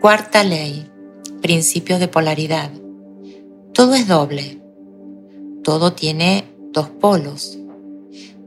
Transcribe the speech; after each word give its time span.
Cuarta 0.00 0.44
ley, 0.44 0.90
principio 1.42 1.98
de 1.98 2.08
polaridad. 2.08 2.70
Todo 3.74 3.94
es 3.94 4.08
doble. 4.08 4.58
Todo 5.62 5.92
tiene 5.92 6.46
dos 6.72 6.88
polos. 6.88 7.58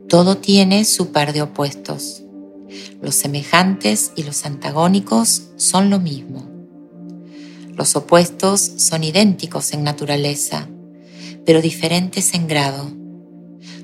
Todo 0.10 0.38
tiene 0.38 0.84
su 0.84 1.12
par 1.12 1.31
de 1.31 1.44
opuestos. 1.44 2.24
Los 3.04 3.13
semejantes 3.13 4.13
y 4.16 4.24
los 4.24 4.47
antagónicos 4.47 5.52
son 5.55 5.92
lo 5.92 6.00
mismo. 6.00 6.50
Los 7.75 7.95
opuestos 7.95 8.59
son 8.77 9.04
idénticos 9.04 9.73
en 9.73 9.83
naturaleza, 9.83 10.67
pero 11.45 11.61
diferentes 11.61 12.33
en 12.33 12.47
grado. 12.47 12.91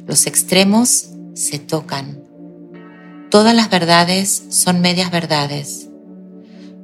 Los 0.07 0.25
extremos 0.25 1.09
se 1.35 1.59
tocan. 1.59 2.23
Todas 3.29 3.55
las 3.55 3.69
verdades 3.69 4.45
son 4.49 4.81
medias 4.81 5.11
verdades. 5.11 5.88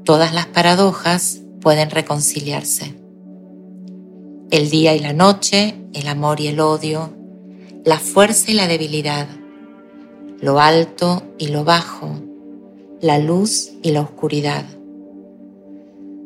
Todas 0.06 0.36
las 0.36 0.46
paradojas 0.46 1.42
pueden 1.62 1.90
reconciliarse. 1.90 2.94
El 4.52 4.70
día 4.70 4.94
y 4.94 5.00
la 5.00 5.14
noche, 5.14 5.74
el 5.94 6.08
amor 6.08 6.40
y 6.40 6.46
el 6.46 6.60
odio, 6.60 7.12
la 7.84 7.98
fuerza 7.98 8.52
y 8.52 8.54
la 8.54 8.68
debilidad, 8.68 9.28
lo 10.40 10.60
alto 10.60 11.24
y 11.40 11.48
lo 11.48 11.64
bajo, 11.64 12.22
la 13.02 13.18
luz 13.18 13.72
y 13.82 13.94
la 13.94 14.02
oscuridad. 14.02 14.64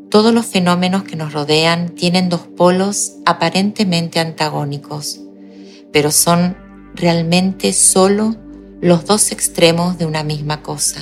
Todos 0.09 0.33
los 0.33 0.45
fenómenos 0.45 1.03
que 1.03 1.15
nos 1.15 1.31
rodean 1.31 1.95
tienen 1.95 2.27
dos 2.27 2.41
polos 2.41 3.13
aparentemente 3.25 4.19
antagónicos, 4.19 5.21
pero 5.93 6.11
son 6.11 6.57
realmente 6.95 7.71
solo 7.71 8.35
los 8.81 9.05
dos 9.05 9.31
extremos 9.31 9.97
de 9.97 10.05
una 10.05 10.23
misma 10.23 10.63
cosa. 10.63 10.99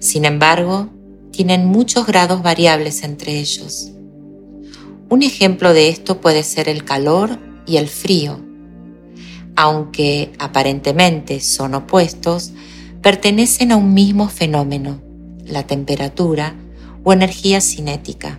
Sin 0.00 0.24
embargo, 0.24 0.90
tienen 1.32 1.66
muchos 1.66 2.06
grados 2.06 2.42
variables 2.42 3.02
entre 3.02 3.38
ellos. 3.38 3.90
Un 5.08 5.22
ejemplo 5.22 5.72
de 5.72 5.88
esto 5.88 6.20
puede 6.20 6.42
ser 6.44 6.68
el 6.68 6.84
calor 6.84 7.38
y 7.66 7.78
el 7.78 7.88
frío. 7.88 8.38
Aunque 9.56 10.32
aparentemente 10.38 11.40
son 11.40 11.74
opuestos, 11.74 12.52
pertenecen 13.02 13.72
a 13.72 13.76
un 13.76 13.92
mismo 13.92 14.28
fenómeno, 14.28 15.02
la 15.44 15.66
temperatura 15.66 16.54
o 17.02 17.12
energía 17.12 17.60
cinética, 17.60 18.38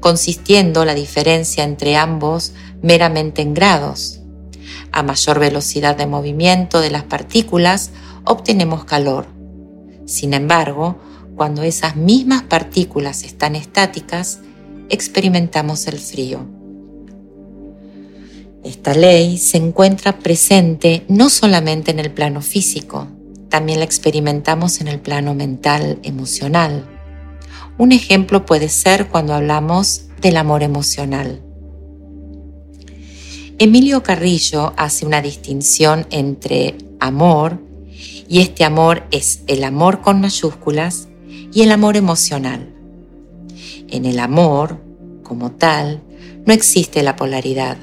consistiendo 0.00 0.84
la 0.84 0.94
diferencia 0.94 1.64
entre 1.64 1.96
ambos 1.96 2.52
meramente 2.82 3.42
en 3.42 3.54
grados. 3.54 4.20
A 4.92 5.02
mayor 5.02 5.38
velocidad 5.38 5.96
de 5.96 6.06
movimiento 6.06 6.80
de 6.80 6.90
las 6.90 7.04
partículas 7.04 7.90
obtenemos 8.24 8.84
calor. 8.84 9.26
Sin 10.06 10.34
embargo, 10.34 10.98
cuando 11.36 11.62
esas 11.62 11.96
mismas 11.96 12.42
partículas 12.42 13.24
están 13.24 13.56
estáticas, 13.56 14.40
experimentamos 14.88 15.86
el 15.86 15.98
frío. 15.98 16.46
Esta 18.64 18.94
ley 18.94 19.38
se 19.38 19.56
encuentra 19.56 20.18
presente 20.18 21.04
no 21.08 21.30
solamente 21.30 21.90
en 21.90 21.98
el 21.98 22.12
plano 22.12 22.42
físico, 22.42 23.08
también 23.48 23.80
la 23.80 23.84
experimentamos 23.84 24.80
en 24.80 24.88
el 24.88 25.00
plano 25.00 25.34
mental, 25.34 25.98
emocional. 26.04 26.86
Un 27.76 27.92
ejemplo 27.92 28.46
puede 28.46 28.68
ser 28.68 29.08
cuando 29.08 29.34
hablamos 29.34 30.06
del 30.20 30.36
amor 30.36 30.62
emocional. 30.62 31.42
Emilio 33.58 34.02
Carrillo 34.02 34.72
hace 34.76 35.06
una 35.06 35.20
distinción 35.20 36.06
entre 36.10 36.76
amor, 37.00 37.60
y 38.28 38.40
este 38.40 38.64
amor 38.64 39.04
es 39.10 39.42
el 39.46 39.64
amor 39.64 40.00
con 40.00 40.20
mayúsculas, 40.20 41.08
y 41.52 41.62
el 41.62 41.72
amor 41.72 41.96
emocional. 41.96 42.74
En 43.88 44.06
el 44.06 44.18
amor, 44.18 44.80
como 45.22 45.52
tal, 45.52 46.02
no 46.46 46.52
existe 46.52 47.02
la 47.02 47.16
polaridad. 47.16 47.76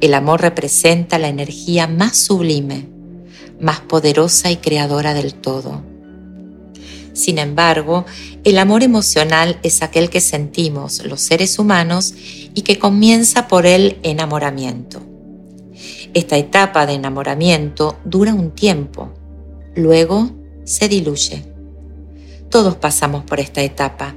El 0.00 0.14
amor 0.14 0.40
representa 0.40 1.18
la 1.18 1.28
energía 1.28 1.86
más 1.86 2.16
sublime, 2.16 2.88
más 3.60 3.80
poderosa 3.80 4.50
y 4.50 4.56
creadora 4.56 5.14
del 5.14 5.34
todo. 5.34 5.82
Sin 7.12 7.38
embargo, 7.38 8.04
el 8.44 8.58
amor 8.58 8.82
emocional 8.82 9.58
es 9.62 9.82
aquel 9.82 10.10
que 10.10 10.20
sentimos 10.20 11.04
los 11.04 11.20
seres 11.20 11.58
humanos 11.58 12.14
y 12.54 12.62
que 12.62 12.78
comienza 12.78 13.48
por 13.48 13.66
el 13.66 13.98
enamoramiento. 14.02 15.00
Esta 16.12 16.36
etapa 16.36 16.86
de 16.86 16.94
enamoramiento 16.94 17.98
dura 18.04 18.34
un 18.34 18.52
tiempo, 18.52 19.12
luego 19.74 20.30
se 20.64 20.88
diluye. 20.88 21.53
Todos 22.54 22.76
pasamos 22.76 23.24
por 23.24 23.40
esta 23.40 23.62
etapa. 23.62 24.14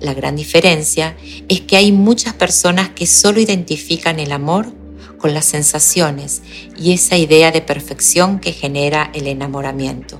La 0.00 0.14
gran 0.14 0.36
diferencia 0.36 1.18
es 1.50 1.60
que 1.60 1.76
hay 1.76 1.92
muchas 1.92 2.32
personas 2.32 2.88
que 2.88 3.04
solo 3.04 3.40
identifican 3.40 4.20
el 4.20 4.32
amor 4.32 4.72
con 5.18 5.34
las 5.34 5.44
sensaciones 5.44 6.40
y 6.78 6.94
esa 6.94 7.18
idea 7.18 7.52
de 7.52 7.60
perfección 7.60 8.38
que 8.38 8.54
genera 8.54 9.10
el 9.12 9.26
enamoramiento. 9.26 10.18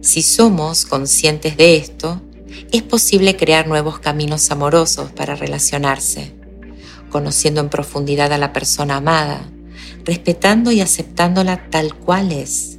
Si 0.00 0.22
somos 0.22 0.86
conscientes 0.86 1.58
de 1.58 1.76
esto, 1.76 2.22
es 2.72 2.80
posible 2.80 3.36
crear 3.36 3.68
nuevos 3.68 3.98
caminos 3.98 4.50
amorosos 4.50 5.12
para 5.12 5.34
relacionarse, 5.34 6.32
conociendo 7.10 7.60
en 7.60 7.68
profundidad 7.68 8.32
a 8.32 8.38
la 8.38 8.54
persona 8.54 8.96
amada, 8.96 9.46
respetando 10.06 10.72
y 10.72 10.80
aceptándola 10.80 11.68
tal 11.68 11.94
cual 11.94 12.32
es. 12.32 12.78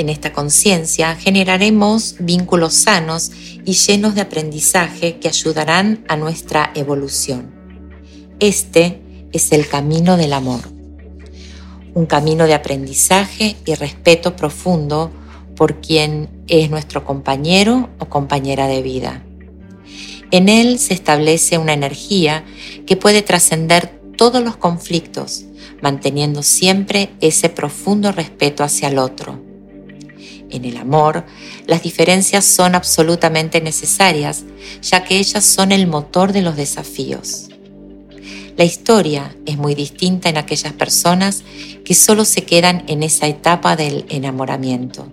En 0.00 0.08
esta 0.08 0.32
conciencia 0.32 1.14
generaremos 1.14 2.16
vínculos 2.20 2.72
sanos 2.72 3.32
y 3.66 3.74
llenos 3.74 4.14
de 4.14 4.22
aprendizaje 4.22 5.18
que 5.18 5.28
ayudarán 5.28 6.06
a 6.08 6.16
nuestra 6.16 6.72
evolución. 6.74 7.50
Este 8.40 9.02
es 9.32 9.52
el 9.52 9.68
camino 9.68 10.16
del 10.16 10.32
amor. 10.32 10.62
Un 11.92 12.06
camino 12.06 12.46
de 12.46 12.54
aprendizaje 12.54 13.56
y 13.66 13.74
respeto 13.74 14.36
profundo 14.36 15.10
por 15.54 15.82
quien 15.82 16.30
es 16.48 16.70
nuestro 16.70 17.04
compañero 17.04 17.90
o 17.98 18.06
compañera 18.06 18.68
de 18.68 18.80
vida. 18.80 19.22
En 20.30 20.48
él 20.48 20.78
se 20.78 20.94
establece 20.94 21.58
una 21.58 21.74
energía 21.74 22.46
que 22.86 22.96
puede 22.96 23.20
trascender 23.20 24.00
todos 24.16 24.42
los 24.42 24.56
conflictos, 24.56 25.44
manteniendo 25.82 26.42
siempre 26.42 27.10
ese 27.20 27.50
profundo 27.50 28.12
respeto 28.12 28.64
hacia 28.64 28.88
el 28.88 28.96
otro. 28.96 29.49
En 30.50 30.64
el 30.64 30.76
amor, 30.76 31.24
las 31.66 31.82
diferencias 31.82 32.44
son 32.44 32.74
absolutamente 32.74 33.60
necesarias, 33.60 34.44
ya 34.82 35.04
que 35.04 35.18
ellas 35.18 35.44
son 35.44 35.72
el 35.72 35.86
motor 35.86 36.32
de 36.32 36.42
los 36.42 36.56
desafíos. 36.56 37.48
La 38.56 38.64
historia 38.64 39.34
es 39.46 39.56
muy 39.56 39.74
distinta 39.74 40.28
en 40.28 40.36
aquellas 40.36 40.72
personas 40.72 41.44
que 41.84 41.94
solo 41.94 42.24
se 42.24 42.44
quedan 42.44 42.84
en 42.88 43.02
esa 43.02 43.26
etapa 43.26 43.76
del 43.76 44.04
enamoramiento. 44.08 45.08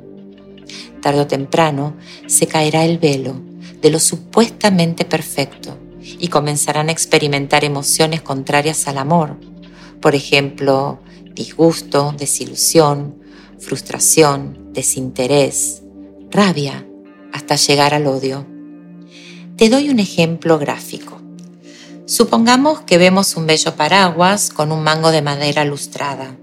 Tarde 1.02 1.22
o 1.22 1.28
temprano 1.28 1.96
se 2.26 2.48
caerá 2.48 2.84
el 2.84 2.98
velo 2.98 3.40
de 3.82 3.90
lo 3.92 4.00
supuestamente 4.00 5.06
perfecto 5.06 5.78
y 6.02 6.28
comenzarán 6.30 6.90
a 6.90 6.92
experimentar 6.92 7.64
emociones 7.64 8.22
contrarias 8.22 8.88
al 8.88 8.98
amor, 8.98 9.38
por 10.02 10.16
ejemplo, 10.16 11.00
disgusto, 11.34 12.14
desilusión, 12.18 13.16
frustración, 13.60 14.67
desinterés, 14.78 15.82
rabia, 16.30 16.86
hasta 17.34 17.56
llegar 17.56 17.96
al 17.96 18.06
odio. 18.06 18.46
Te 19.56 19.70
doy 19.70 19.90
un 19.90 20.00
ejemplo 20.00 20.60
gráfico. 20.60 21.20
Supongamos 22.06 22.82
que 22.82 23.00
vemos 23.00 23.36
un 23.36 23.48
bello 23.48 23.76
paraguas 23.76 24.52
con 24.52 24.72
un 24.72 24.84
mango 24.84 25.10
de 25.10 25.24
madera 25.24 25.66
lustrada. 25.66 26.38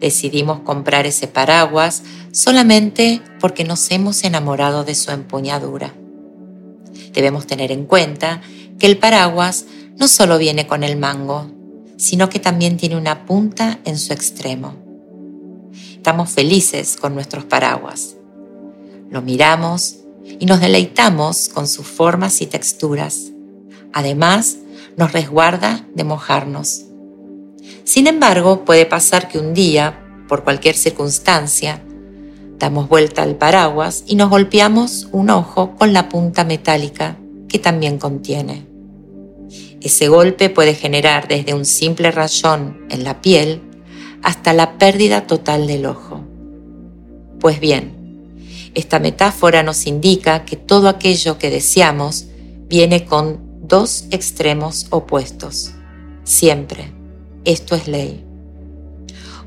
Decidimos 0.00 0.58
comprar 0.62 1.06
ese 1.06 1.28
paraguas 1.28 2.02
solamente 2.32 3.22
porque 3.38 3.62
nos 3.62 3.88
hemos 3.92 4.24
enamorado 4.24 4.82
de 4.82 4.96
su 4.96 5.12
empuñadura. 5.12 5.94
Debemos 7.12 7.46
tener 7.46 7.70
en 7.70 7.86
cuenta 7.86 8.42
que 8.80 8.88
el 8.88 8.98
paraguas 8.98 9.66
no 9.96 10.08
solo 10.08 10.36
viene 10.36 10.66
con 10.66 10.82
el 10.82 10.96
mango, 10.96 11.48
sino 11.96 12.28
que 12.28 12.40
también 12.40 12.76
tiene 12.76 12.96
una 12.96 13.24
punta 13.24 13.78
en 13.84 13.98
su 13.98 14.12
extremo. 14.12 14.81
Estamos 16.02 16.30
felices 16.30 16.96
con 17.00 17.14
nuestros 17.14 17.44
paraguas. 17.44 18.16
Lo 19.08 19.22
miramos 19.22 19.98
y 20.40 20.46
nos 20.46 20.60
deleitamos 20.60 21.48
con 21.48 21.68
sus 21.68 21.86
formas 21.86 22.42
y 22.42 22.46
texturas. 22.46 23.30
Además, 23.92 24.56
nos 24.96 25.12
resguarda 25.12 25.86
de 25.94 26.02
mojarnos. 26.02 26.86
Sin 27.84 28.08
embargo, 28.08 28.64
puede 28.64 28.84
pasar 28.84 29.28
que 29.28 29.38
un 29.38 29.54
día, 29.54 30.04
por 30.26 30.42
cualquier 30.42 30.74
circunstancia, 30.74 31.80
damos 32.58 32.88
vuelta 32.88 33.22
al 33.22 33.36
paraguas 33.36 34.02
y 34.04 34.16
nos 34.16 34.28
golpeamos 34.28 35.06
un 35.12 35.30
ojo 35.30 35.76
con 35.76 35.92
la 35.92 36.08
punta 36.08 36.42
metálica 36.42 37.16
que 37.48 37.60
también 37.60 37.98
contiene. 37.98 38.66
Ese 39.80 40.08
golpe 40.08 40.50
puede 40.50 40.74
generar 40.74 41.28
desde 41.28 41.54
un 41.54 41.64
simple 41.64 42.10
rayón 42.10 42.88
en 42.90 43.04
la 43.04 43.22
piel 43.22 43.62
hasta 44.22 44.52
la 44.52 44.78
pérdida 44.78 45.26
total 45.26 45.66
del 45.66 45.86
ojo. 45.86 46.20
Pues 47.40 47.60
bien, 47.60 48.00
Esta 48.74 48.98
metáfora 48.98 49.62
nos 49.62 49.86
indica 49.86 50.46
que 50.46 50.56
todo 50.56 50.88
aquello 50.88 51.36
que 51.36 51.50
deseamos 51.50 52.24
viene 52.68 53.04
con 53.04 53.38
dos 53.60 54.06
extremos 54.10 54.86
opuestos. 54.88 55.72
Siempre. 56.24 56.90
Esto 57.44 57.74
es 57.74 57.86
ley. 57.86 58.24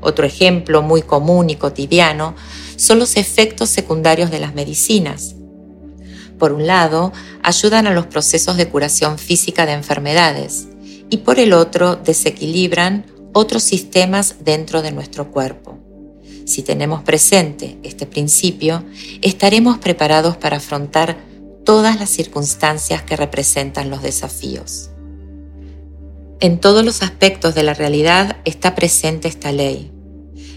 Otro 0.00 0.26
ejemplo 0.26 0.82
muy 0.82 1.02
común 1.02 1.50
y 1.50 1.56
cotidiano 1.56 2.36
son 2.76 2.98
los 2.98 3.16
efectos 3.16 3.68
secundarios 3.70 4.30
de 4.30 4.38
las 4.38 4.54
medicinas. 4.54 5.34
Por 6.38 6.52
un 6.52 6.66
lado, 6.66 7.12
ayudan 7.42 7.86
a 7.86 7.92
los 7.92 8.06
procesos 8.06 8.56
de 8.56 8.68
curación 8.68 9.18
física 9.18 9.66
de 9.66 9.72
enfermedades 9.72 10.68
y 11.08 11.18
por 11.18 11.40
el 11.40 11.52
otro, 11.52 11.96
desequilibran 11.96 13.06
otros 13.36 13.62
sistemas 13.62 14.36
dentro 14.40 14.80
de 14.80 14.92
nuestro 14.92 15.30
cuerpo. 15.30 15.78
Si 16.46 16.62
tenemos 16.62 17.02
presente 17.02 17.76
este 17.82 18.06
principio, 18.06 18.82
estaremos 19.20 19.76
preparados 19.76 20.38
para 20.38 20.56
afrontar 20.56 21.18
todas 21.62 22.00
las 22.00 22.08
circunstancias 22.08 23.02
que 23.02 23.14
representan 23.14 23.90
los 23.90 24.00
desafíos. 24.00 24.88
En 26.40 26.58
todos 26.60 26.82
los 26.82 27.02
aspectos 27.02 27.54
de 27.54 27.62
la 27.62 27.74
realidad 27.74 28.38
está 28.46 28.74
presente 28.74 29.28
esta 29.28 29.52
ley. 29.52 29.92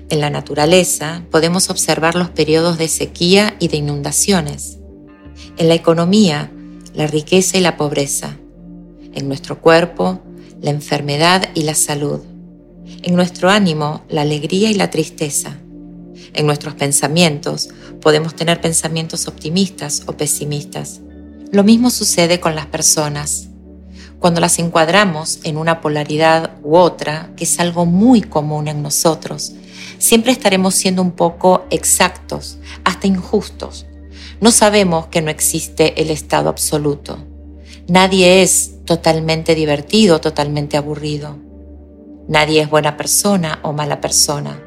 En 0.09 0.21
la 0.21 0.29
naturaleza 0.29 1.25
podemos 1.31 1.69
observar 1.69 2.15
los 2.15 2.29
periodos 2.29 2.77
de 2.77 2.87
sequía 2.87 3.57
y 3.59 3.67
de 3.67 3.75
inundaciones. 3.75 4.77
En 5.57 5.67
la 5.67 5.75
economía, 5.75 6.49
la 6.93 7.07
riqueza 7.07 7.57
y 7.57 7.61
la 7.61 7.75
pobreza. 7.75 8.37
En 9.13 9.27
nuestro 9.27 9.59
cuerpo, 9.59 10.21
la 10.61 10.69
enfermedad 10.69 11.49
y 11.55 11.63
la 11.63 11.75
salud. 11.75 12.28
En 13.01 13.15
nuestro 13.15 13.49
ánimo, 13.49 14.03
la 14.09 14.21
alegría 14.21 14.69
y 14.69 14.73
la 14.73 14.89
tristeza. 14.89 15.57
En 16.33 16.45
nuestros 16.45 16.75
pensamientos 16.75 17.69
podemos 18.01 18.35
tener 18.35 18.61
pensamientos 18.61 19.27
optimistas 19.27 20.03
o 20.05 20.13
pesimistas. 20.13 21.01
Lo 21.51 21.63
mismo 21.63 21.89
sucede 21.89 22.39
con 22.39 22.55
las 22.55 22.67
personas 22.67 23.49
cuando 24.19 24.41
las 24.41 24.59
encuadramos 24.59 25.39
en 25.43 25.55
una 25.55 25.79
polaridad 25.79 26.51
u 26.61 26.75
otra, 26.75 27.31
que 27.37 27.45
es 27.45 27.57
algo 27.59 27.85
muy 27.85 28.21
común 28.21 28.67
en 28.67 28.81
nosotros, 28.81 29.53
siempre 29.97 30.33
estaremos 30.33 30.75
siendo 30.75 31.01
un 31.01 31.11
poco 31.11 31.65
exactos, 31.69 32.57
hasta 32.83 33.07
injustos. 33.07 33.85
No 34.41 34.51
sabemos 34.51 35.07
que 35.07 35.21
no 35.21 35.31
existe 35.31 36.01
el 36.01 36.09
estado 36.09 36.49
absoluto. 36.49 37.17
Nadie 37.87 38.41
es 38.41 38.83
totalmente 38.83 39.55
divertido, 39.55 40.19
totalmente 40.19 40.75
aburrido. 40.75 41.37
Nadie 42.29 42.61
es 42.61 42.69
buena 42.69 42.95
persona 42.95 43.57
o 43.63 43.73
mala 43.73 44.01
persona. 44.01 44.61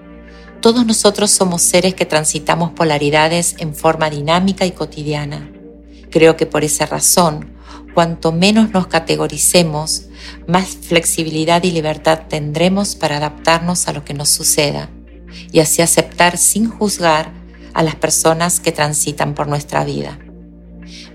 Todos 0.61 0.85
nosotros 0.85 1.31
somos 1.31 1.63
seres 1.63 1.95
que 1.95 2.05
transitamos 2.05 2.73
polaridades 2.73 3.55
en 3.59 3.73
forma 3.77 4.11
dinámica 4.11 4.67
y 4.67 4.73
cotidiana. 4.73 5.49
Creo 6.11 6.37
que 6.37 6.45
por 6.45 6.65
esa 6.65 6.87
razón 6.87 7.53
cuanto 7.95 8.33
menos 8.33 8.71
nos 8.73 8.89
categoricemos, 8.89 10.07
más 10.49 10.71
flexibilidad 10.71 11.63
y 11.63 11.71
libertad 11.71 12.23
tendremos 12.29 12.97
para 12.97 13.19
adaptarnos 13.19 13.87
a 13.87 13.93
lo 13.93 14.05
que 14.05 14.15
nos 14.15 14.29
suceda 14.29 14.91
y 15.53 15.61
así 15.61 15.83
aceptar 15.83 16.39
sin 16.39 16.69
juzgar 16.69 17.31
a 17.75 17.85
las 17.85 17.95
personas 17.95 18.59
que 18.59 18.73
transitan 18.73 19.35
por 19.35 19.47
nuestra 19.47 19.85
vida. 19.85 20.19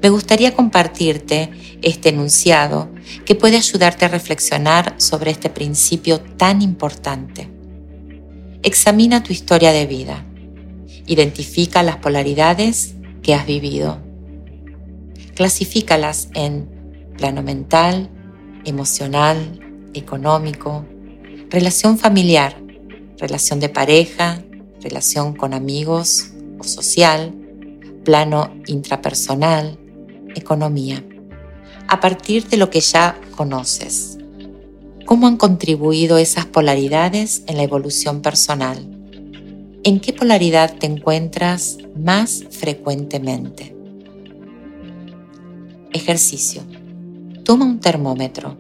Me 0.02 0.10
gustaría 0.10 0.56
compartirte 0.56 1.52
este 1.82 2.10
enunciado 2.10 2.90
que 3.26 3.36
puede 3.36 3.58
ayudarte 3.58 4.06
a 4.06 4.10
reflexionar 4.10 4.96
sobre 4.98 5.32
este 5.32 5.50
principio 5.50 6.20
tan 6.20 6.62
importante. 6.62 7.50
Examina 8.64 9.24
tu 9.24 9.34
historia 9.34 9.72
de 9.72 9.86
vida. 9.86 10.26
Identifica 11.06 11.84
las 11.84 11.98
polaridades 11.98 12.96
que 13.22 13.34
has 13.34 13.46
vivido 13.46 14.08
clasifícalas 15.38 16.30
en 16.34 16.68
plano 17.16 17.44
mental, 17.44 18.10
emocional, 18.66 19.38
económico, 19.94 20.84
relación 21.52 22.00
familiar, 22.00 22.60
relación 23.20 23.60
de 23.60 23.70
pareja, 23.70 24.42
relación 24.82 25.36
con 25.36 25.54
amigos 25.54 26.32
o 26.58 26.64
social, 26.64 27.36
plano 28.04 28.52
intrapersonal, 28.66 29.78
economía. 30.34 31.04
A 31.90 32.02
partir 32.02 32.50
de 32.50 32.58
lo 32.58 32.70
que 32.70 32.82
ya 32.82 33.18
conoces, 33.38 34.18
¿cómo 35.06 35.26
han 35.26 35.38
contribuido 35.38 36.18
esas 36.18 36.46
polaridades 36.46 37.44
en 37.48 37.56
la 37.56 37.64
evolución 37.64 38.22
personal? 38.22 38.86
¿En 39.86 40.02
qué 40.02 40.12
polaridad 40.12 40.76
te 40.78 40.86
encuentras 40.86 41.78
más 41.96 42.44
frecuentemente? 42.52 43.74
Ejercicio. 45.94 46.64
Toma 47.46 47.64
un 47.64 47.80
termómetro. 47.80 48.58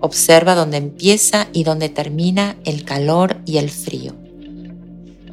Observa 0.00 0.54
dónde 0.54 0.78
empieza 0.78 1.46
y 1.52 1.64
dónde 1.64 1.90
termina 1.90 2.56
el 2.64 2.84
calor 2.84 3.36
y 3.44 3.58
el 3.58 3.68
frío. 3.68 4.14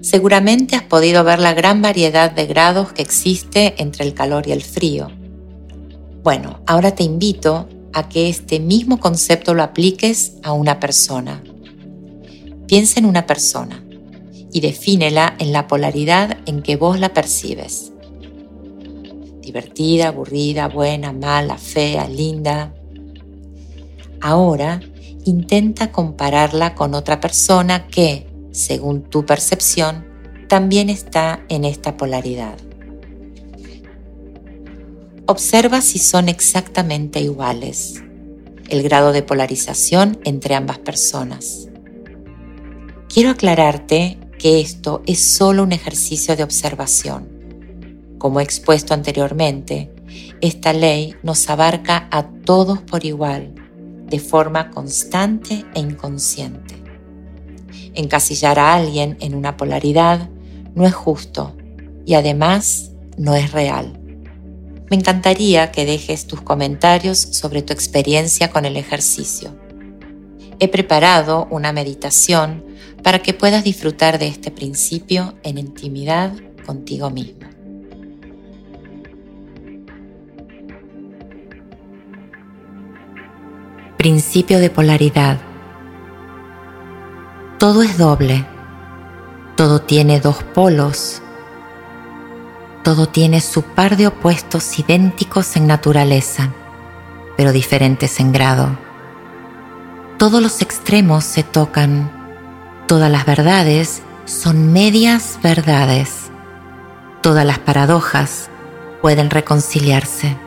Seguramente 0.02 0.76
has 0.76 0.84
podido 0.84 1.24
ver 1.24 1.40
la 1.40 1.54
gran 1.54 1.82
variedad 1.82 2.32
de 2.32 2.48
grados 2.48 2.92
que 2.92 3.02
existe 3.02 3.76
entre 3.78 4.04
el 4.04 4.14
calor 4.14 4.46
y 4.46 4.52
el 4.52 4.62
frío. 4.62 5.10
Bueno, 6.28 6.60
ahora 6.68 6.94
te 6.94 7.04
invito 7.04 7.70
a 7.94 8.10
que 8.10 8.28
este 8.28 8.60
mismo 8.60 9.00
concepto 9.00 9.54
lo 9.54 9.64
apliques 9.64 10.34
a 10.44 10.52
una 10.52 10.78
persona. 10.78 11.42
Piensa 12.68 13.00
en 13.00 13.06
una 13.06 13.26
persona 13.26 13.82
y 14.52 14.60
defínela 14.60 15.38
en 15.40 15.54
la 15.54 15.68
polaridad 15.68 16.36
en 16.46 16.64
que 16.64 16.76
vos 16.76 17.00
la 17.00 17.14
percibes 17.14 17.94
divertida, 19.40 20.10
aburrida, 20.10 20.68
buena, 20.68 21.14
mala, 21.14 21.58
fea, 21.58 22.10
linda. 22.10 22.74
Ahora 24.20 24.82
intenta 25.24 25.94
compararla 25.94 26.76
con 26.76 26.94
otra 26.94 27.22
persona 27.22 27.88
que, 27.88 28.28
según 28.52 29.04
tu 29.04 29.26
percepción, 29.26 30.06
también 30.50 30.90
está 30.90 31.46
en 31.48 31.64
esta 31.64 31.96
polaridad. 31.96 32.67
Observa 35.28 35.82
si 35.82 36.00
son 36.00 36.30
exactamente 36.30 37.20
iguales, 37.20 38.02
el 38.70 38.82
grado 38.84 39.12
de 39.12 39.24
polarización 39.24 40.20
entre 40.24 40.56
ambas 40.56 40.80
personas. 40.80 41.68
Quiero 43.08 43.30
aclararte 43.30 44.18
que 44.40 44.62
esto 44.62 45.02
es 45.06 45.20
solo 45.20 45.64
un 45.64 45.72
ejercicio 45.72 46.36
de 46.36 46.44
observación 46.44 47.38
como 48.18 48.40
he 48.40 48.44
expuesto 48.44 48.94
anteriormente, 48.94 49.92
esta 50.42 50.74
ley 50.74 51.16
nos 51.22 51.50
abarca 51.50 52.08
a 52.12 52.24
todos 52.24 52.82
por 52.82 53.06
igual, 53.06 53.54
de 54.08 54.20
forma 54.20 54.72
constante 54.72 55.66
e 55.76 55.80
inconsciente. 55.80 56.76
Encasillar 57.94 58.58
a 58.58 58.74
alguien 58.74 59.18
en 59.20 59.36
una 59.36 59.58
polaridad 59.58 60.30
no 60.74 60.86
es 60.86 60.96
justo 60.96 61.56
y 62.06 62.16
además 62.16 62.92
no 63.18 63.36
es 63.36 63.52
real. 63.52 64.00
Me 64.90 64.96
encantaría 64.96 65.72
que 65.72 65.86
dejes 65.86 66.28
tus 66.28 66.42
comentarios 66.42 67.18
sobre 67.20 67.62
tu 67.62 67.74
experiencia 67.74 68.50
con 68.50 68.66
el 68.66 68.78
ejercicio. 68.78 69.54
He 70.60 70.70
preparado 70.70 71.48
una 71.52 71.74
meditación 71.74 72.64
para 73.04 73.20
que 73.20 73.34
puedas 73.34 73.64
disfrutar 73.64 74.18
de 74.18 74.28
este 74.28 74.50
principio 74.50 75.36
en 75.44 75.58
intimidad 75.58 76.34
contigo 76.66 77.10
mismo. 77.10 77.48
Principio 83.98 84.60
de 84.60 84.70
polaridad. 84.70 85.40
Todo 87.60 87.84
es 87.84 87.98
doble. 87.98 88.46
Todo 89.58 89.82
tiene 89.82 90.20
dos 90.20 90.44
polos. 90.44 91.22
Todo 92.88 93.10
tiene 93.10 93.42
su 93.42 93.64
par 93.64 93.98
de 93.98 94.08
opuestos 94.08 94.80
idénticos 94.80 95.58
en 95.58 95.68
naturaleza, 95.68 96.54
pero 97.36 97.52
diferentes 97.52 98.22
en 98.22 98.32
grado. 98.32 98.78
Todos 100.18 100.42
los 100.42 100.62
extremos 100.62 101.26
se 101.26 101.44
tocan. 101.44 102.10
Todas 102.88 103.12
las 103.12 103.26
verdades 103.26 104.04
son 104.24 104.72
medias 104.72 105.38
verdades. 105.44 106.32
Todas 107.22 107.46
las 107.46 107.60
paradojas 107.60 108.50
pueden 109.02 109.32
reconciliarse. 109.32 110.38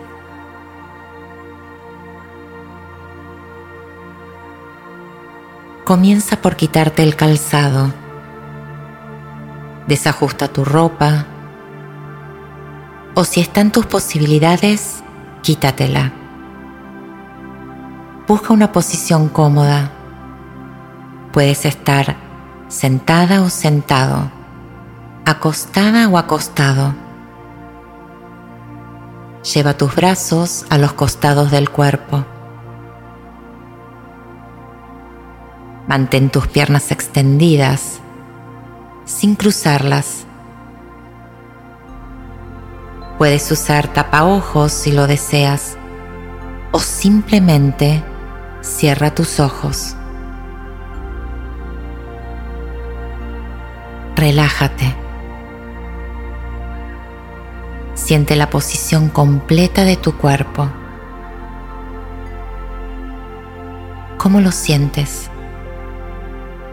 Comienza 5.85 6.40
por 6.40 6.56
quitarte 6.56 7.02
el 7.02 7.16
calzado. 7.16 7.92
Desajusta 9.87 10.49
tu 10.49 10.64
ropa. 10.64 11.26
O 13.20 13.24
si 13.24 13.40
están 13.40 13.70
tus 13.70 13.84
posibilidades, 13.84 15.02
quítatela. 15.42 16.10
Busca 18.26 18.54
una 18.54 18.72
posición 18.72 19.28
cómoda. 19.28 19.92
Puedes 21.30 21.66
estar 21.66 22.16
sentada 22.68 23.42
o 23.42 23.50
sentado, 23.50 24.30
acostada 25.26 26.08
o 26.08 26.16
acostado. 26.16 26.94
Lleva 29.52 29.74
tus 29.74 29.94
brazos 29.94 30.64
a 30.70 30.78
los 30.78 30.94
costados 30.94 31.50
del 31.50 31.68
cuerpo. 31.68 32.24
Mantén 35.86 36.30
tus 36.30 36.48
piernas 36.48 36.90
extendidas 36.90 38.00
sin 39.04 39.34
cruzarlas. 39.34 40.24
Puedes 43.20 43.52
usar 43.52 43.88
tapaojos 43.88 44.72
si 44.72 44.92
lo 44.92 45.06
deseas 45.06 45.76
o 46.72 46.78
simplemente 46.78 48.02
cierra 48.62 49.14
tus 49.14 49.40
ojos. 49.40 49.94
Relájate. 54.16 54.96
Siente 57.92 58.36
la 58.36 58.48
posición 58.48 59.10
completa 59.10 59.84
de 59.84 59.98
tu 59.98 60.16
cuerpo. 60.16 60.70
¿Cómo 64.16 64.40
lo 64.40 64.50
sientes? 64.50 65.30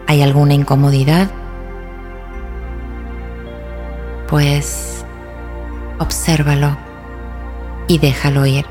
¿Hay 0.06 0.22
alguna 0.22 0.54
incomodidad? 0.54 1.30
Pues 4.28 5.04
obsérvalo 5.98 6.76
y 7.88 7.98
déjalo 7.98 8.46
ir. 8.46 8.66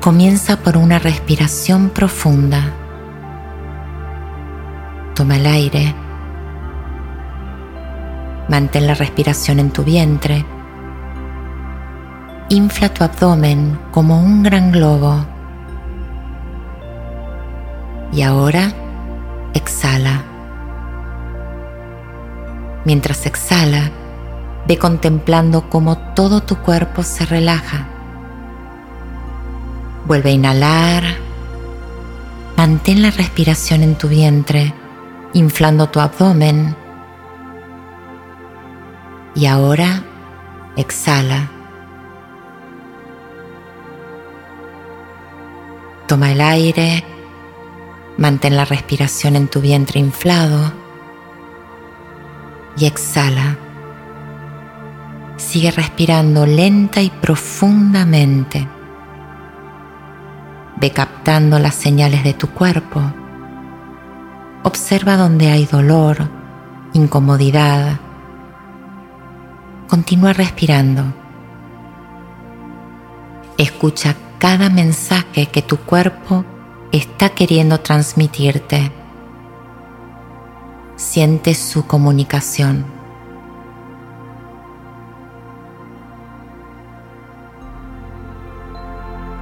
Comienza 0.00 0.56
por 0.58 0.76
una 0.76 1.00
respiración 1.00 1.90
profunda. 1.90 2.72
Toma 5.14 5.36
el 5.36 5.46
aire. 5.46 5.94
Mantén 8.48 8.86
la 8.86 8.94
respiración 8.94 9.58
en 9.58 9.72
tu 9.72 9.82
vientre. 9.82 10.46
Infla 12.50 12.88
tu 12.94 13.02
abdomen 13.02 13.76
como 13.90 14.20
un 14.20 14.44
gran 14.44 14.70
globo. 14.70 15.26
Y 18.12 18.22
ahora 18.22 18.72
exhala. 19.54 20.35
Mientras 22.86 23.26
exhala, 23.26 23.90
ve 24.66 24.78
contemplando 24.78 25.68
cómo 25.68 25.98
todo 26.14 26.40
tu 26.40 26.56
cuerpo 26.58 27.02
se 27.02 27.26
relaja. 27.26 27.88
Vuelve 30.06 30.30
a 30.30 30.32
inhalar. 30.32 31.04
Mantén 32.56 33.02
la 33.02 33.10
respiración 33.10 33.82
en 33.82 33.96
tu 33.96 34.08
vientre, 34.08 34.72
inflando 35.34 35.88
tu 35.88 36.00
abdomen. 36.00 36.76
Y 39.34 39.46
ahora 39.46 40.04
exhala. 40.76 41.50
Toma 46.06 46.30
el 46.30 46.40
aire 46.40 47.04
Mantén 48.16 48.56
la 48.56 48.64
respiración 48.64 49.36
en 49.36 49.48
tu 49.48 49.60
vientre 49.60 50.00
inflado 50.00 50.85
y 52.76 52.86
exhala. 52.86 53.56
Sigue 55.36 55.70
respirando 55.70 56.46
lenta 56.46 57.02
y 57.02 57.10
profundamente. 57.10 58.66
Ve 60.76 60.90
captando 60.90 61.58
las 61.58 61.74
señales 61.74 62.24
de 62.24 62.34
tu 62.34 62.48
cuerpo. 62.48 63.00
Observa 64.62 65.16
donde 65.16 65.50
hay 65.50 65.64
dolor, 65.66 66.28
incomodidad. 66.92 68.00
Continúa 69.88 70.32
respirando. 70.32 71.04
Escucha 73.58 74.16
cada 74.38 74.68
mensaje 74.68 75.46
que 75.46 75.62
tu 75.62 75.78
cuerpo 75.78 76.44
está 76.92 77.30
queriendo 77.30 77.80
transmitirte. 77.80 78.92
Siente 80.96 81.54
su 81.54 81.86
comunicación. 81.86 82.86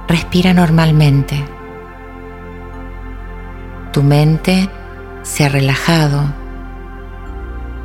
Respira 0.09 0.53
normalmente. 0.53 1.45
Tu 3.93 4.03
mente 4.03 4.69
se 5.23 5.45
ha 5.45 5.49
relajado. 5.49 6.25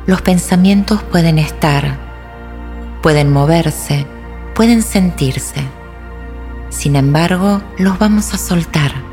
Los 0.05 0.21
pensamientos 0.21 1.01
pueden 1.03 1.39
estar, 1.39 1.97
pueden 3.01 3.31
moverse, 3.31 4.05
pueden 4.53 4.81
sentirse. 4.81 5.61
Sin 6.67 6.97
embargo, 6.97 7.61
los 7.77 7.97
vamos 7.97 8.33
a 8.33 8.37
soltar 8.37 9.10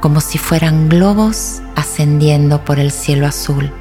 como 0.00 0.20
si 0.20 0.38
fueran 0.38 0.88
globos 0.88 1.60
ascendiendo 1.74 2.64
por 2.64 2.78
el 2.78 2.90
cielo 2.90 3.26
azul. 3.26 3.72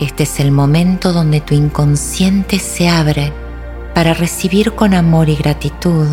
Este 0.00 0.22
es 0.22 0.40
el 0.40 0.52
momento 0.52 1.12
donde 1.12 1.40
tu 1.40 1.54
inconsciente 1.54 2.58
se 2.58 2.88
abre 2.88 3.32
para 3.94 4.14
recibir 4.14 4.74
con 4.74 4.94
amor 4.94 5.28
y 5.28 5.34
gratitud 5.34 6.06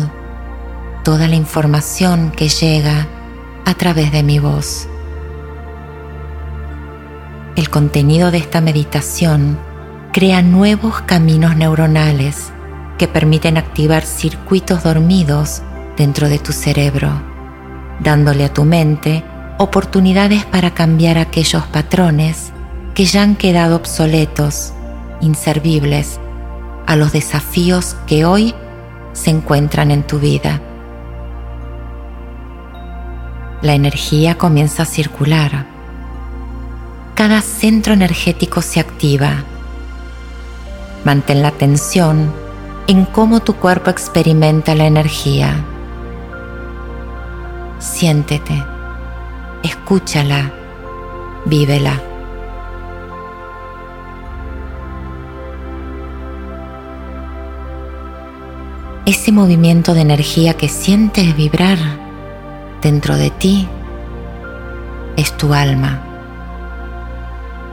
toda 1.04 1.28
la 1.28 1.36
información 1.36 2.32
que 2.32 2.48
llega 2.48 3.06
a 3.64 3.74
través 3.74 4.10
de 4.10 4.22
mi 4.22 4.38
voz. 4.38 4.88
El 7.54 7.70
contenido 7.70 8.30
de 8.30 8.38
esta 8.38 8.60
meditación 8.60 9.58
crea 10.12 10.42
nuevos 10.42 11.00
caminos 11.02 11.56
neuronales 11.56 12.52
que 12.98 13.06
permiten 13.06 13.56
activar 13.56 14.02
circuitos 14.02 14.82
dormidos 14.82 15.62
dentro 15.96 16.28
de 16.28 16.38
tu 16.38 16.52
cerebro 16.52 17.35
dándole 18.00 18.44
a 18.44 18.52
tu 18.52 18.64
mente 18.64 19.24
oportunidades 19.58 20.44
para 20.44 20.72
cambiar 20.72 21.18
aquellos 21.18 21.64
patrones 21.66 22.52
que 22.94 23.04
ya 23.04 23.22
han 23.22 23.36
quedado 23.36 23.76
obsoletos, 23.76 24.72
inservibles 25.20 26.20
a 26.86 26.96
los 26.96 27.12
desafíos 27.12 27.96
que 28.06 28.24
hoy 28.24 28.54
se 29.12 29.30
encuentran 29.30 29.90
en 29.90 30.02
tu 30.02 30.18
vida. 30.18 30.60
La 33.62 33.74
energía 33.74 34.36
comienza 34.36 34.82
a 34.82 34.86
circular. 34.86 35.66
Cada 37.14 37.40
centro 37.40 37.94
energético 37.94 38.60
se 38.60 38.78
activa. 38.78 39.44
Mantén 41.04 41.40
la 41.40 41.48
atención 41.48 42.32
en 42.86 43.06
cómo 43.06 43.40
tu 43.40 43.54
cuerpo 43.54 43.90
experimenta 43.90 44.74
la 44.74 44.86
energía 44.86 45.64
siéntete, 47.78 48.64
escúchala, 49.62 50.52
vívela. 51.44 52.00
Ese 59.04 59.30
movimiento 59.30 59.94
de 59.94 60.00
energía 60.00 60.54
que 60.54 60.68
sientes 60.68 61.36
vibrar 61.36 61.78
dentro 62.82 63.16
de 63.16 63.30
ti 63.30 63.68
es 65.16 65.36
tu 65.36 65.54
alma. 65.54 66.02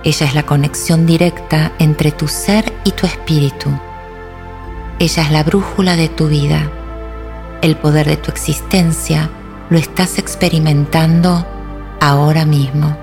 Ella 0.03 0.27
es 0.27 0.36
la 0.36 0.43
conexión 0.43 1.05
directa 1.05 1.72
entre 1.79 2.12
tu 2.12 2.27
ser 2.27 2.74
y 2.83 2.91
tu 2.91 3.07
espíritu. 3.07 3.69
Ella 5.00 5.24
es 5.24 5.31
la 5.31 5.43
brújula 5.43 5.95
de 5.95 6.10
tu 6.10 6.27
vida, 6.27 6.69
el 7.62 7.77
poder 7.77 8.07
de 8.07 8.17
tu 8.17 8.29
existencia 8.29 9.29
lo 9.70 9.77
estás 9.77 10.20
experimentando 10.20 11.46
ahora 12.00 12.46
mismo. 12.46 12.98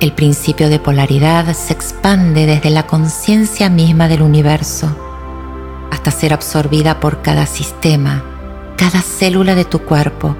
El 0.00 0.12
principio 0.12 0.68
de 0.68 0.78
polaridad 0.78 1.50
se 1.54 1.72
expande 1.72 2.44
desde 2.44 2.68
la 2.70 2.86
conciencia 2.86 3.70
misma 3.70 4.08
del 4.08 4.22
universo 4.22 4.94
hasta 5.90 6.10
ser 6.10 6.34
absorbida 6.34 7.00
por 7.00 7.22
cada 7.22 7.46
sistema, 7.46 8.22
cada 8.76 9.00
célula 9.00 9.54
de 9.54 9.64
tu 9.64 9.78
cuerpo, 9.78 10.36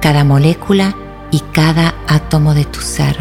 cada 0.00 0.22
molécula 0.22 0.94
y 1.32 1.40
cada 1.52 1.94
átomo 2.06 2.54
de 2.54 2.64
tu 2.64 2.80
ser. 2.80 3.16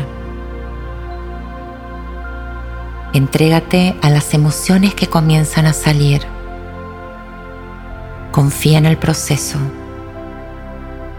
Entrégate 3.14 3.96
a 4.04 4.10
las 4.10 4.34
emociones 4.36 4.94
que 4.94 5.08
comienzan 5.08 5.66
a 5.66 5.74
salir 5.74 6.37
Confía 8.38 8.78
en 8.78 8.86
el 8.86 8.98
proceso. 8.98 9.58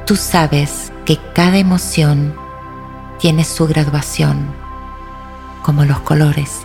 Tú 0.07 0.15
sabes 0.15 0.93
que 1.05 1.19
cada 1.35 1.59
emoción 1.59 2.33
tiene 3.19 3.43
su 3.43 3.67
graduación, 3.67 4.47
como 5.65 5.85
los 5.85 5.99
colores. 5.99 6.61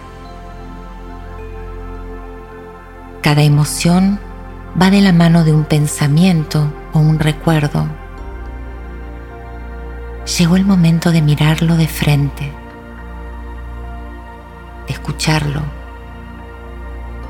Cada 3.24 3.42
emoción 3.42 4.20
va 4.80 4.92
de 4.92 5.02
la 5.02 5.12
mano 5.12 5.44
de 5.44 5.54
un 5.54 5.64
pensamiento 5.64 6.72
o 6.94 7.00
un 7.00 7.18
recuerdo. 7.18 7.88
llegó 10.38 10.56
el 10.56 10.66
momento 10.66 11.12
de 11.12 11.24
mirarlo 11.24 11.78
de 11.78 11.88
frente, 11.88 12.52
de 14.86 14.94
escucharlo. 14.94 15.64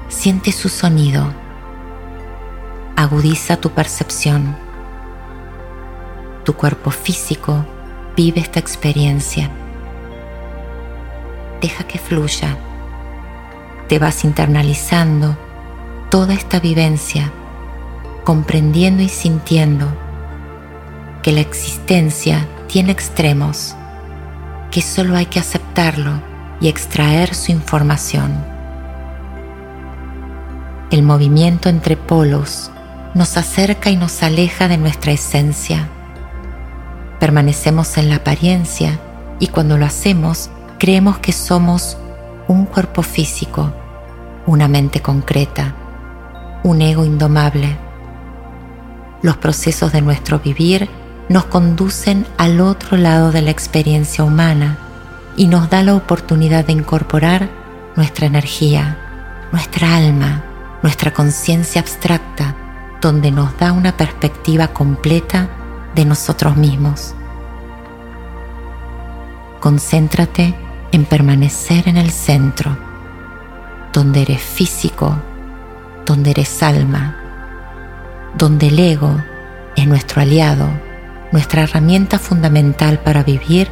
Siente 0.10 0.52
su 0.52 0.68
sonido, 0.68 1.32
agudiza 2.96 3.58
tu 3.58 3.72
percepción. 3.72 4.56
Tu 6.44 6.54
cuerpo 6.54 6.92
físico 6.92 7.66
vive 8.16 8.42
esta 8.42 8.60
experiencia. 8.60 9.50
Deja 11.62 11.86
que 11.86 11.98
fluya. 11.98 12.58
Te 13.88 14.00
vas 14.00 14.24
internalizando 14.24 15.38
toda 16.10 16.34
esta 16.34 16.60
vivencia, 16.60 17.32
comprendiendo 18.24 19.02
y 19.02 19.10
sintiendo 19.10 19.88
que 21.22 21.32
la 21.32 21.40
existencia 21.40 22.48
tiene 22.68 22.92
extremos, 22.92 23.76
que 24.72 24.82
solo 24.82 25.16
hay 25.16 25.26
que 25.26 25.40
aceptarlo 25.40 26.22
y 26.60 26.68
extraer 26.68 27.34
su 27.34 27.52
información. 27.52 28.34
El 30.92 31.02
movimiento 31.04 31.70
entre 31.70 31.98
polos 31.98 32.73
nos 33.14 33.38
acerca 33.38 33.90
y 33.90 33.96
nos 33.96 34.24
aleja 34.24 34.68
de 34.68 34.78
nuestra 34.78 35.12
esencia. 35.12 35.90
Permanecemos 37.20 37.98
en 37.98 38.10
la 38.10 38.18
apariencia 38.18 39.00
y 39.40 39.48
cuando 39.48 39.78
lo 39.78 39.86
hacemos 39.86 40.50
creemos 40.80 41.20
que 41.20 41.32
somos 41.32 41.98
un 42.48 42.66
cuerpo 42.66 43.04
físico, 43.04 43.74
una 44.46 44.68
mente 44.68 45.02
concreta, 45.02 45.76
un 46.64 46.82
ego 46.82 47.06
indomable. 47.06 47.78
Los 49.22 49.38
procesos 49.38 49.92
de 49.92 50.02
nuestro 50.02 50.40
vivir 50.40 50.90
nos 51.30 51.46
conducen 51.46 52.26
al 52.38 52.60
otro 52.60 52.98
lado 52.98 53.32
de 53.32 53.42
la 53.42 53.52
experiencia 53.52 54.24
humana 54.24 54.78
y 55.38 55.48
nos 55.48 55.70
da 55.70 55.82
la 55.84 55.96
oportunidad 55.96 56.66
de 56.66 56.74
incorporar 56.74 57.50
nuestra 57.96 58.26
energía, 58.26 58.98
nuestra 59.52 59.96
alma, 59.96 60.44
nuestra 60.82 61.14
conciencia 61.14 61.80
abstracta, 61.80 62.56
donde 63.04 63.30
nos 63.30 63.56
da 63.58 63.74
una 63.74 63.96
perspectiva 63.98 64.70
completa 64.70 65.50
de 65.94 66.06
nosotros 66.06 66.56
mismos. 66.58 67.14
Concéntrate 69.60 70.56
en 70.92 71.06
permanecer 71.06 71.88
en 71.88 71.98
el 71.98 72.10
centro, 72.10 72.76
donde 73.94 74.24
eres 74.24 74.42
físico, 74.42 75.16
donde 76.06 76.32
eres 76.32 76.64
alma, 76.64 77.16
donde 78.36 78.70
el 78.70 78.80
ego 78.80 79.16
es 79.76 79.86
nuestro 79.86 80.22
aliado 80.22 80.68
nuestra 81.34 81.64
herramienta 81.64 82.20
fundamental 82.20 83.00
para 83.00 83.24
vivir 83.24 83.68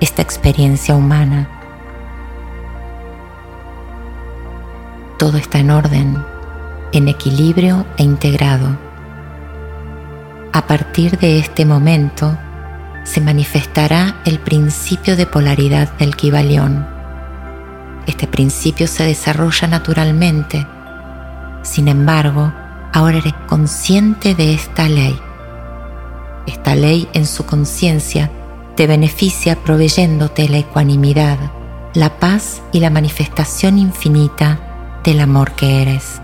esta 0.00 0.20
experiencia 0.20 0.96
humana. 0.96 1.48
Todo 5.16 5.38
está 5.38 5.60
en 5.60 5.70
orden, 5.70 6.18
en 6.92 7.08
equilibrio 7.08 7.86
e 7.96 8.02
integrado. 8.02 8.78
A 10.52 10.66
partir 10.66 11.18
de 11.18 11.38
este 11.38 11.64
momento 11.64 12.36
se 13.04 13.20
manifestará 13.20 14.16
el 14.24 14.38
principio 14.38 15.16
de 15.16 15.26
polaridad 15.26 15.92
del 15.98 16.16
Kibalión. 16.16 16.86
Este 18.06 18.26
principio 18.26 18.86
se 18.86 19.04
desarrolla 19.04 19.68
naturalmente. 19.68 20.66
Sin 21.62 21.88
embargo, 21.88 22.52
ahora 22.92 23.18
eres 23.18 23.34
consciente 23.46 24.34
de 24.34 24.54
esta 24.54 24.88
ley 24.88 25.18
esta 26.48 26.74
ley 26.74 27.06
en 27.12 27.26
su 27.26 27.44
conciencia 27.44 28.30
te 28.74 28.86
beneficia 28.86 29.54
proveyéndote 29.56 30.48
la 30.48 30.56
ecuanimidad, 30.56 31.36
la 31.92 32.18
paz 32.18 32.62
y 32.72 32.80
la 32.80 32.88
manifestación 32.88 33.78
infinita 33.78 35.00
del 35.04 35.20
amor 35.20 35.52
que 35.52 35.82
eres. 35.82 36.22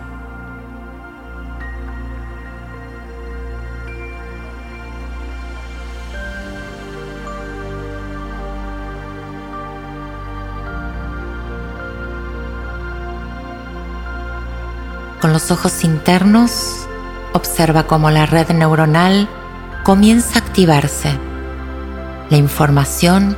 Con 15.25 15.33
los 15.33 15.51
ojos 15.51 15.85
internos, 15.85 16.87
observa 17.33 17.85
cómo 17.85 18.11
la 18.11 18.27
red 18.27 18.51
neuronal 18.51 19.27
comienza 19.83 20.35
a 20.39 20.43
activarse. 20.43 21.19
La 22.29 22.37
información 22.37 23.35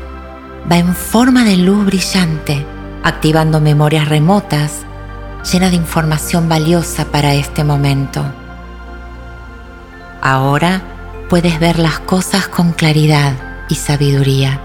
va 0.68 0.78
en 0.78 0.96
forma 0.96 1.44
de 1.44 1.56
luz 1.56 1.86
brillante, 1.86 2.66
activando 3.04 3.60
memorias 3.60 4.08
remotas 4.08 4.84
llenas 5.48 5.70
de 5.70 5.76
información 5.76 6.48
valiosa 6.48 7.04
para 7.04 7.34
este 7.34 7.62
momento. 7.62 8.24
Ahora 10.20 10.82
puedes 11.30 11.60
ver 11.60 11.78
las 11.78 12.00
cosas 12.00 12.48
con 12.48 12.72
claridad 12.72 13.32
y 13.68 13.76
sabiduría. 13.76 14.60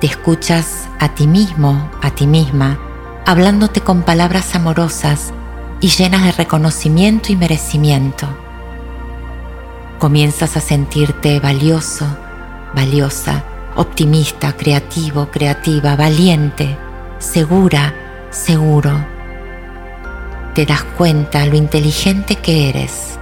Te 0.00 0.08
escuchas 0.08 0.88
a 0.98 1.10
ti 1.10 1.28
mismo, 1.28 1.88
a 2.02 2.10
ti 2.10 2.26
misma, 2.26 2.76
hablándote 3.24 3.82
con 3.82 4.02
palabras 4.02 4.56
amorosas 4.56 5.32
y 5.80 5.88
llenas 5.88 6.24
de 6.24 6.32
reconocimiento 6.32 7.32
y 7.32 7.36
merecimiento 7.36 8.26
comienzas 9.98 10.56
a 10.56 10.60
sentirte 10.60 11.40
valioso, 11.40 12.06
valiosa, 12.74 13.44
optimista, 13.76 14.52
creativo, 14.52 15.30
creativa, 15.30 15.96
valiente, 15.96 16.76
segura, 17.18 17.94
seguro. 18.30 19.04
Te 20.54 20.66
das 20.66 20.82
cuenta 20.96 21.44
lo 21.46 21.56
inteligente 21.56 22.36
que 22.36 22.68
eres. 22.68 23.18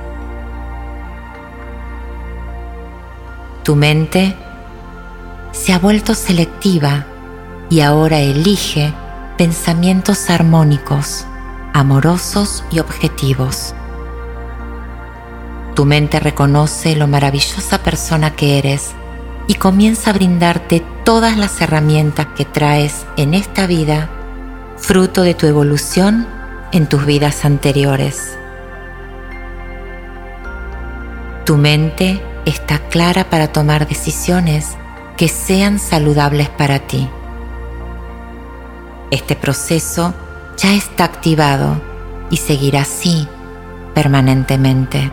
Tu 3.63 3.75
mente 3.75 4.37
se 5.53 5.73
ha 5.73 5.79
vuelto 5.79 6.15
selectiva 6.15 7.07
y 7.71 7.81
ahora 7.81 8.19
elige 8.19 8.93
pensamientos 9.39 10.29
armónicos, 10.29 11.27
amorosos 11.75 12.65
y 12.71 12.79
objetivos. 12.79 13.75
Tu 15.75 15.85
mente 15.85 16.21
reconoce 16.21 16.95
lo 16.95 17.09
maravillosa 17.09 17.83
persona 17.83 18.37
que 18.37 18.59
eres 18.59 18.93
y 19.49 19.55
comienza 19.55 20.11
a 20.11 20.13
brindarte 20.13 20.85
todas 21.05 21.37
las 21.37 21.61
herramientas 21.61 22.29
que 22.37 22.45
traes 22.45 23.05
en 23.17 23.35
esta 23.35 23.67
vida, 23.67 24.09
fruto 24.77 25.23
de 25.23 25.35
tu 25.35 25.47
evolución 25.47 26.29
en 26.71 26.89
tus 26.89 27.05
vidas 27.05 27.45
anteriores. 27.45 28.39
Tu 31.45 31.57
mente 31.57 32.23
está 32.45 32.79
clara 32.79 33.29
para 33.29 33.49
tomar 33.49 33.89
decisiones 33.89 34.77
que 35.17 35.27
sean 35.27 35.81
saludables 35.81 36.49
para 36.51 36.79
ti. 36.79 37.11
Este 39.11 39.35
proceso 39.35 40.15
ya 40.57 40.75
está 40.75 41.05
activado 41.05 41.81
y 42.31 42.37
seguirá 42.37 42.83
así 42.83 43.29
permanentemente. 43.95 45.11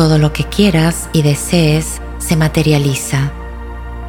todo 0.00 0.16
lo 0.16 0.32
que 0.32 0.44
quieras 0.44 1.10
y 1.12 1.20
desees 1.20 2.00
se 2.16 2.34
materializa, 2.34 3.32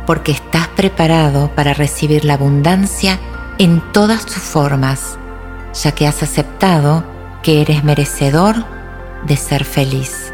porque 0.08 0.32
estás 0.32 0.70
preparado 0.70 1.54
para 1.54 1.74
recibir 1.74 2.24
la 2.24 2.36
abundancia 2.36 3.20
en 3.58 3.82
todas 3.91 4.22
sus 4.22 4.41
formas, 4.41 5.17
ya 5.84 5.91
que 5.91 6.08
has 6.08 6.24
aceptado 6.24 7.04
que 7.44 7.62
eres 7.62 7.84
merecedor 7.84 8.56
de 9.26 9.36
ser 9.36 9.65
feliz. 9.65 10.32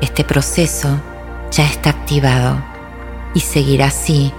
Este 0.00 0.22
proceso 0.22 1.00
ya 1.54 1.64
está 1.64 1.90
activado 1.90 2.60
y 3.32 3.40
seguirá 3.40 3.86
así 3.86 4.32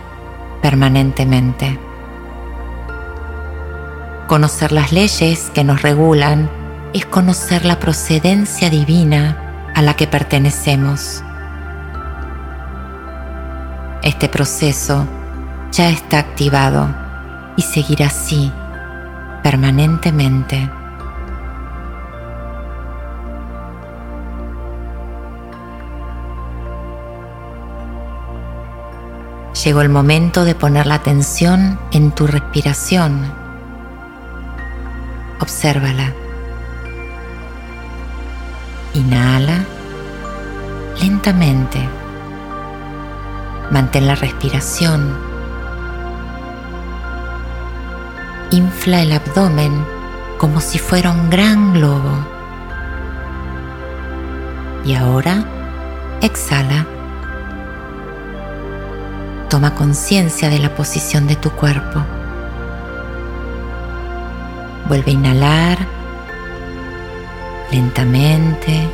permanentemente. 0.62 1.80
Conocer 4.28 4.74
las 4.74 4.92
leyes 4.92 5.50
que 5.54 5.64
nos 5.64 5.82
regulan 5.82 6.50
es 6.94 7.06
conocer 7.06 7.64
la 7.64 7.80
procedencia 7.80 8.70
divina 8.70 9.72
a 9.74 9.82
la 9.82 9.94
que 9.96 10.08
pertenecemos. 10.08 11.24
Este 14.02 14.28
proceso 14.28 15.08
ya 15.72 15.90
está 15.90 16.20
activado 16.20 16.94
y 17.56 17.62
seguirá 17.62 18.08
así 18.08 18.52
permanentemente. 19.42 20.70
Llegó 29.66 29.82
el 29.82 29.90
momento 29.90 30.46
de 30.46 30.54
poner 30.54 30.86
la 30.86 30.94
atención 30.94 31.80
en 31.92 32.12
tu 32.12 32.28
respiración. 32.28 33.34
Obsérvala 35.40 36.14
Inhala 38.94 39.66
lentamente. 41.02 41.80
Mantén 43.72 44.06
la 44.06 44.14
respiración. 44.14 45.18
Infla 48.52 49.02
el 49.02 49.14
abdomen 49.14 49.84
como 50.38 50.62
si 50.62 50.78
fuera 50.78 51.10
un 51.10 51.32
gran 51.32 51.74
globo. 51.74 52.14
Y 54.86 54.94
ahora 54.94 55.44
exhala. 56.22 56.95
Toma 59.50 59.76
conciencia 59.76 60.50
de 60.50 60.60
la 60.60 60.76
posición 60.76 61.28
de 61.28 61.36
tu 61.36 61.52
cuerpo. 61.52 62.04
Vuelve 64.88 65.12
a 65.12 65.14
inhalar 65.14 65.78
lentamente. 67.72 68.90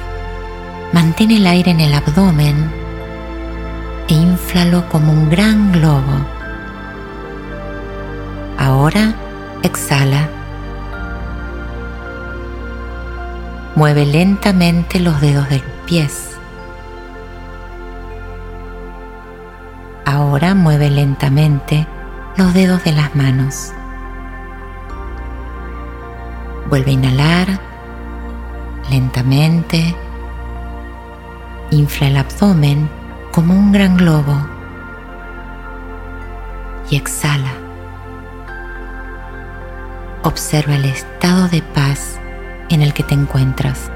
Mantén 0.94 1.32
el 1.32 1.48
aire 1.48 1.72
en 1.72 1.80
el 1.80 1.94
abdomen 1.94 2.70
e 4.08 4.14
inflalo 4.14 4.88
como 4.90 5.12
un 5.12 5.30
gran 5.30 5.72
globo. 5.72 6.26
Ahora 8.58 9.16
exhala. 9.64 10.30
Mueve 13.76 14.06
lentamente 14.06 15.00
los 15.00 15.22
dedos 15.22 15.50
de 15.50 15.60
los 15.60 15.68
pies. 15.86 16.41
Ahora 20.12 20.56
mueve 20.56 20.90
lentamente 20.90 21.88
los 22.36 22.54
dedos 22.54 22.84
de 22.84 22.92
las 22.92 23.16
manos. 23.16 23.72
Vuelve 26.70 26.92
a 26.92 26.94
inhalar 26.96 27.48
lentamente. 28.90 29.96
Infla 31.70 32.08
el 32.10 32.18
abdomen 32.18 32.90
como 33.32 33.58
un 33.58 33.72
gran 33.72 33.96
globo 33.96 34.36
y 36.90 36.98
exhala. 36.98 37.54
Observa 40.24 40.76
el 40.76 40.84
estado 40.84 41.48
de 41.48 41.62
paz 41.62 42.20
en 42.68 42.82
el 42.82 42.94
que 42.94 43.04
te 43.04 43.14
encuentras. 43.14 43.90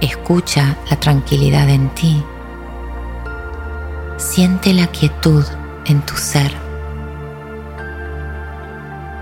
Escucha 0.00 0.78
la 0.88 0.96
tranquilidad 0.96 1.68
en 1.68 1.90
ti. 1.90 2.24
Siente 4.16 4.72
la 4.72 4.86
quietud 4.86 5.44
en 5.84 6.00
tu 6.02 6.16
ser. 6.16 6.54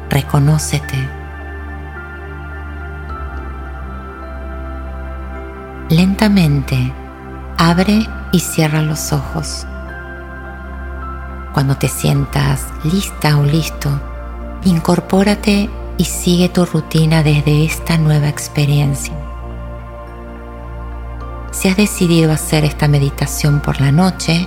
Reconócete. 0.09 0.97
Lentamente 5.91 6.93
abre 7.57 8.07
y 8.31 8.39
cierra 8.39 8.81
los 8.81 9.13
ojos. 9.13 9.67
Cuando 11.55 11.77
te 11.77 11.89
sientas 11.89 12.65
lista 12.85 13.37
o 13.37 13.43
listo, 13.43 13.91
incorpórate 14.65 15.69
y 15.97 16.05
sigue 16.05 16.49
tu 16.49 16.65
rutina 16.65 17.25
desde 17.25 17.65
esta 17.65 17.99
nueva 17.99 18.29
experiencia. 18.29 19.15
Si 21.59 21.67
has 21.67 21.77
decidido 21.77 22.31
hacer 22.31 22.65
esta 22.65 22.87
meditación 22.87 23.59
por 23.59 23.81
la 23.81 23.91
noche, 23.91 24.47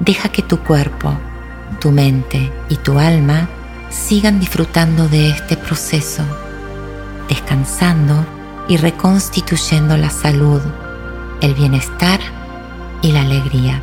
deja 0.00 0.30
que 0.30 0.42
tu 0.42 0.58
cuerpo, 0.58 1.16
tu 1.78 1.92
mente 1.92 2.50
y 2.68 2.74
tu 2.74 2.98
alma 2.98 3.48
sigan 3.88 4.40
disfrutando 4.40 5.06
de 5.06 5.30
este 5.30 5.56
proceso, 5.56 6.24
descansando 7.28 8.26
y 8.66 8.78
reconstituyendo 8.78 9.96
la 9.96 10.10
salud, 10.10 10.60
el 11.40 11.54
bienestar 11.54 12.18
y 13.00 13.12
la 13.12 13.20
alegría. 13.20 13.80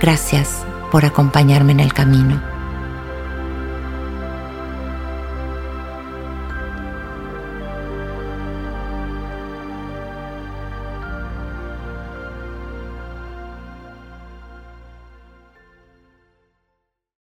Gracias 0.00 0.64
por 0.90 1.04
acompañarme 1.04 1.70
en 1.70 1.78
el 1.78 1.94
camino. 1.94 2.49